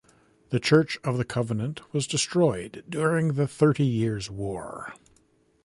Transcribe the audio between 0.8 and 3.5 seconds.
of the convent was destroyed during the